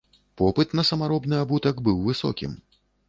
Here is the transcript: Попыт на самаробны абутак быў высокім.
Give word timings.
Попыт 0.39 0.71
на 0.79 0.85
самаробны 0.89 1.37
абутак 1.43 1.85
быў 1.89 2.01
высокім. 2.09 2.57